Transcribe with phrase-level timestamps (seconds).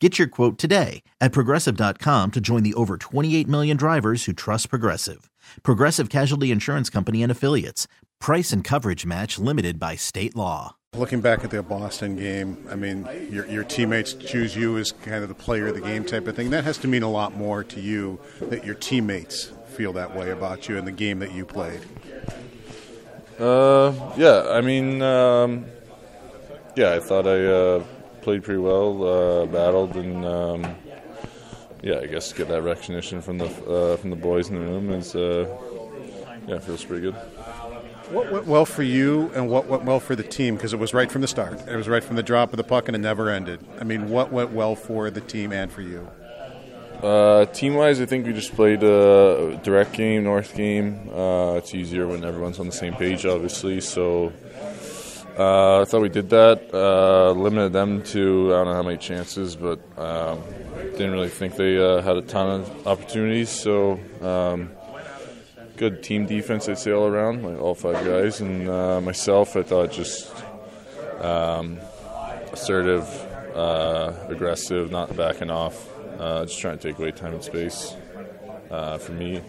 [0.00, 4.70] Get your quote today at progressive.com to join the over 28 million drivers who trust
[4.70, 5.28] Progressive.
[5.64, 7.88] Progressive Casualty Insurance Company and Affiliates.
[8.20, 10.76] Price and coverage match limited by state law.
[10.94, 15.22] Looking back at the Boston game, I mean, your, your teammates choose you as kind
[15.22, 16.50] of the player of the game type of thing.
[16.50, 20.30] That has to mean a lot more to you that your teammates feel that way
[20.30, 21.80] about you and the game that you played.
[23.38, 25.66] Uh, yeah, I mean, um,
[26.76, 27.84] yeah, I thought I uh,
[28.22, 30.76] played pretty well, uh, battled, and um,
[31.82, 34.90] yeah, I guess get that recognition from the uh, from the boys in the room
[34.90, 35.48] is uh,
[36.46, 37.14] yeah, feels pretty good.
[38.10, 40.56] What went well for you and what went well for the team?
[40.56, 41.60] Because it was right from the start.
[41.68, 43.62] It was right from the drop of the puck and it never ended.
[43.78, 46.08] I mean, what went well for the team and for you?
[47.02, 51.10] Uh, team wise, I think we just played a direct game, North game.
[51.10, 53.80] Uh, it's easier when everyone's on the same page, obviously.
[53.82, 54.32] So
[55.38, 56.74] uh, I thought we did that.
[56.74, 60.42] Uh, limited them to I don't know how many chances, but um,
[60.92, 63.50] didn't really think they uh, had a ton of opportunities.
[63.50, 64.70] So um,
[65.76, 69.56] good team defense, I'd say all around, like all five guys, and uh, myself.
[69.56, 70.32] I thought just
[71.20, 71.78] um,
[72.52, 73.06] assertive,
[74.28, 77.94] aggressive, not backing off uh, just trying to take away time and space
[78.70, 79.40] uh, for me.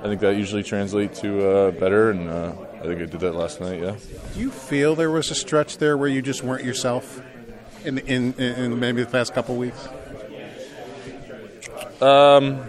[0.00, 3.34] I think that usually translates to uh, better, and uh, I think I did that
[3.34, 3.80] last night.
[3.80, 3.96] Yeah.
[4.32, 7.20] Do you feel there was a stretch there where you just weren't yourself
[7.84, 9.88] in in, in maybe the past couple weeks?
[12.00, 12.64] Um,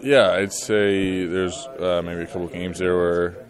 [0.00, 3.46] yeah, I'd say there's uh, maybe a couple games there where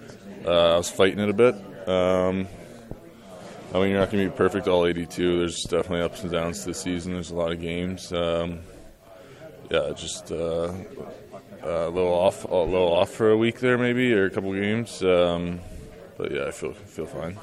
[0.46, 1.54] uh, I was fighting it a bit.
[1.86, 2.48] Um,
[3.74, 5.38] I mean, you're not going to be perfect all 82.
[5.40, 7.12] There's definitely ups and downs to the season.
[7.12, 8.12] There's a lot of games.
[8.12, 8.60] Um,
[9.70, 10.32] yeah, just
[11.64, 14.52] uh, a little off, a little off for a week there, maybe, or a couple
[14.52, 15.02] games.
[15.02, 15.60] Um,
[16.16, 17.38] but yeah, I feel feel fine.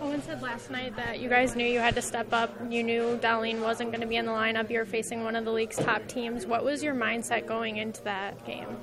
[0.00, 2.54] Owen said last night that you guys knew you had to step up.
[2.70, 4.70] You knew Dahlin wasn't going to be in the lineup.
[4.70, 6.46] You're facing one of the league's top teams.
[6.46, 8.76] What was your mindset going into that game?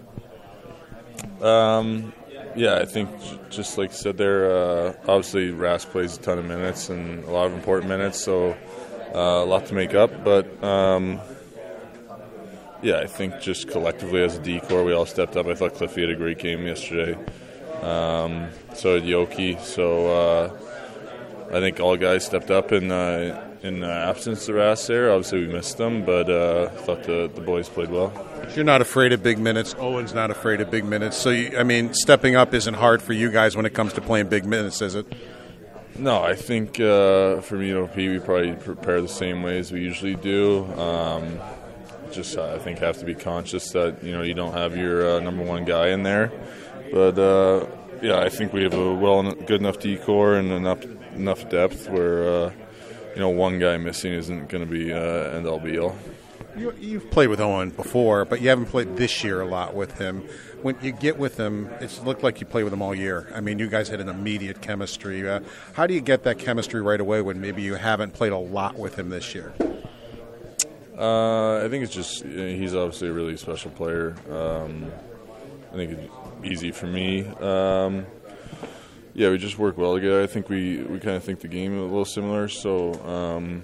[1.42, 2.14] Um,
[2.56, 3.10] yeah, I think
[3.50, 7.32] just like you said there, uh, obviously Rask plays a ton of minutes and a
[7.32, 8.56] lot of important minutes, so
[9.16, 10.24] uh, a lot to make up.
[10.24, 11.20] But um,
[12.82, 15.48] yeah, I think just collectively as a D corps, we all stepped up.
[15.48, 17.18] I thought Cliffy had a great game yesterday.
[17.82, 19.60] Um, so did Yoki.
[19.62, 20.60] So uh,
[21.56, 25.12] I think all guys stepped up in uh, in the absence of Rask there.
[25.12, 28.14] Obviously, we missed them, but uh, I thought the, the boys played well.
[28.56, 29.76] You're not afraid of big minutes.
[29.80, 31.18] Owen's not afraid of big minutes.
[31.18, 34.02] So, you, I mean, stepping up isn't hard for you guys when it comes to
[34.02, 35.12] playing big minutes, is it?
[35.98, 39.72] No, I think uh, for me and OP, we probably prepare the same way as
[39.72, 40.64] we usually do.
[40.74, 41.40] Um,
[42.12, 45.20] just I think have to be conscious that you know you don't have your uh,
[45.20, 46.32] number one guy in there.
[46.92, 47.66] But uh,
[48.02, 50.84] yeah, I think we have a well good enough D corps and enough
[51.16, 52.52] enough depth where uh,
[53.14, 55.96] you know one guy missing isn't going to be uh, end all be all.
[56.58, 60.00] You, have played with Owen before, but you haven't played this year a lot with
[60.00, 60.28] him.
[60.64, 63.32] When you get with him, it's looked like you play with him all year.
[63.36, 65.30] I mean, you guys had an immediate chemistry.
[65.30, 65.42] Uh,
[65.74, 68.76] how do you get that chemistry right away when maybe you haven't played a lot
[68.76, 69.54] with him this year?
[70.98, 74.16] Uh, I think it's just he's obviously a really special player.
[74.32, 74.92] Um,
[75.72, 76.12] I think it's
[76.44, 77.28] easy for me.
[77.28, 78.06] Um,
[79.14, 80.24] yeah, we just work well together.
[80.24, 82.48] I think we, we kind of think the game a little similar.
[82.48, 83.64] So um,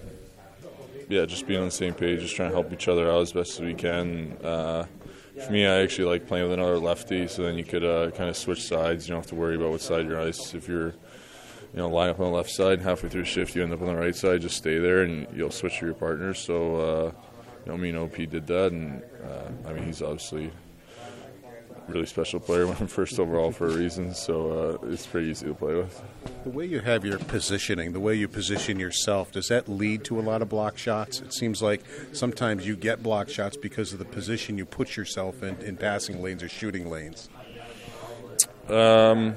[1.10, 3.32] yeah, just being on the same page, just trying to help each other out as
[3.32, 4.38] best as we can.
[4.44, 4.86] Uh,
[5.46, 8.30] for me, I actually like playing with another lefty, so then you could uh, kind
[8.30, 9.08] of switch sides.
[9.08, 10.28] You don't have to worry about what side you're on.
[10.28, 10.94] If you're
[11.74, 12.82] you know, line up on the left side.
[12.82, 14.42] Halfway through shift, you end up on the right side.
[14.42, 16.40] Just stay there, and you'll switch to your partners.
[16.40, 17.12] So, uh,
[17.66, 20.52] you know, me and OP did that, and uh, I mean, he's obviously
[21.88, 22.68] a really special player.
[22.68, 26.00] Went first overall for a reason, so uh, it's pretty easy to play with.
[26.44, 30.20] The way you have your positioning, the way you position yourself, does that lead to
[30.20, 31.22] a lot of block shots?
[31.22, 31.82] It seems like
[32.12, 36.22] sometimes you get block shots because of the position you put yourself in in passing
[36.22, 37.30] lanes or shooting lanes.
[38.70, 39.36] Um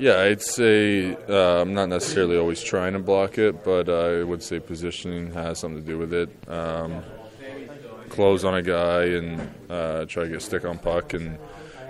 [0.00, 4.42] Yeah, I'd say uh, I'm not necessarily always trying to block it, but I would
[4.42, 6.30] say positioning has something to do with it.
[6.48, 7.02] Um,
[8.08, 11.36] close on a guy and uh, try to get stick on puck, and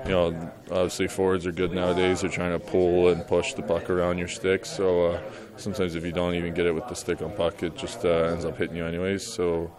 [0.06, 2.22] you know, obviously forwards are good nowadays.
[2.22, 4.66] They're trying to pull and push the puck around your stick.
[4.66, 5.20] So uh,
[5.56, 8.32] sometimes if you don't even get it with the stick on puck, it just uh,
[8.32, 9.24] ends up hitting you anyways.
[9.24, 9.70] So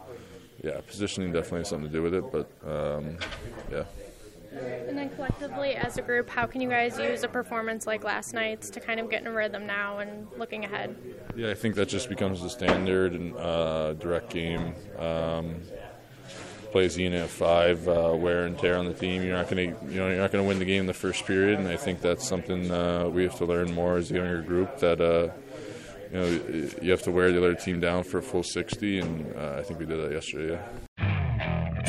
[0.64, 3.18] yeah, positioning definitely has something to do with it, but um,
[3.70, 3.84] yeah.
[4.52, 8.34] And then collectively, as a group, how can you guys use a performance like last
[8.34, 10.96] night's to kind of get in a rhythm now and looking ahead?
[11.36, 14.76] Yeah, I think that just becomes the standard and uh, direct game.
[14.98, 15.62] Um,
[16.72, 19.24] plays unit five, uh, wear and tear on the team.
[19.24, 20.94] You're not going to, you know, you're not going to win the game in the
[20.94, 24.16] first period, and I think that's something uh, we have to learn more as a
[24.16, 24.80] younger group.
[24.80, 25.32] That uh,
[26.12, 29.36] you know, you have to wear the other team down for a full 60, and
[29.36, 30.54] uh, I think we did that yesterday.
[30.54, 30.68] Yeah.